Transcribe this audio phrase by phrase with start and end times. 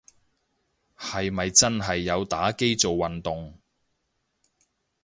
[0.97, 3.59] 係咪真係有打機做運動